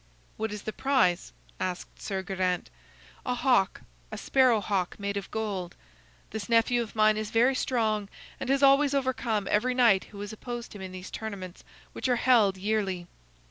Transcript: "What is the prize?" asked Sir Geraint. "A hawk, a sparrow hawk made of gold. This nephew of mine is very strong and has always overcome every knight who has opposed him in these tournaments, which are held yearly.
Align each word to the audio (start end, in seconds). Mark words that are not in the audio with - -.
"What 0.35 0.51
is 0.51 0.63
the 0.63 0.73
prize?" 0.73 1.31
asked 1.59 2.01
Sir 2.01 2.23
Geraint. 2.23 2.71
"A 3.23 3.35
hawk, 3.35 3.81
a 4.11 4.17
sparrow 4.17 4.59
hawk 4.59 4.95
made 4.99 5.15
of 5.15 5.29
gold. 5.29 5.75
This 6.31 6.49
nephew 6.49 6.81
of 6.81 6.95
mine 6.95 7.17
is 7.17 7.29
very 7.29 7.53
strong 7.53 8.09
and 8.39 8.49
has 8.49 8.63
always 8.63 8.95
overcome 8.95 9.47
every 9.51 9.75
knight 9.75 10.05
who 10.05 10.19
has 10.21 10.33
opposed 10.33 10.73
him 10.73 10.81
in 10.81 10.91
these 10.91 11.11
tournaments, 11.11 11.63
which 11.93 12.07
are 12.09 12.15
held 12.15 12.57
yearly. 12.57 13.05